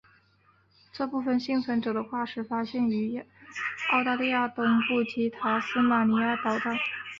[0.91, 3.23] 这部分幸存者的化石发现于
[3.91, 6.75] 澳大利亚东部及塔斯马尼亚岛上。